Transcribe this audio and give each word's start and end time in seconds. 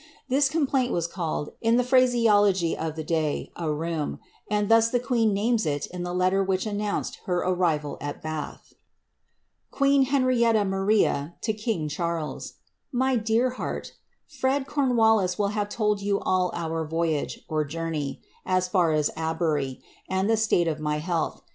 This 0.29 0.49
complaint 0.49 0.91
was 0.91 1.05
called, 1.05 1.51
in 1.61 1.77
the 1.77 1.83
phraseology 1.83 2.75
of 2.75 2.95
the 2.95 3.03
day, 3.03 3.51
a 3.55 3.71
rheum, 3.71 4.17
and 4.49 4.67
thus 4.67 4.89
the 4.89 4.99
queen 4.99 5.31
names 5.31 5.63
it 5.67 5.85
in 5.85 6.01
the 6.01 6.11
letter 6.11 6.43
which 6.43 6.65
announced 6.65 7.19
her 7.27 7.35
arrival 7.41 7.99
at 8.01 8.19
Bath. 8.19 8.73
QOKXN 9.71 10.07
HXHEIBTTA 10.07 10.67
MaKIA 10.67 11.33
TO 11.39 11.53
KiNG 11.53 11.85
ChJJILXS.*• 11.89 12.53
Mj 12.95 13.23
dear 13.23 13.49
heart, 13.51 13.91
"Fred 14.25 14.65
Com 14.65 14.95
wallis 14.95 15.37
will 15.37 15.49
have 15.49 15.69
told 15.69 16.01
you 16.01 16.19
all 16.21 16.49
our 16.55 16.83
voyage 16.83 17.45
(journey) 17.67 18.23
as 18.43 18.67
far 18.67 18.93
as 18.93 19.11
Abury, 19.15 19.81
sad 20.09 20.27
the 20.27 20.35
state 20.35 20.67
of 20.67 20.79
my 20.79 20.97
health. 20.97 21.43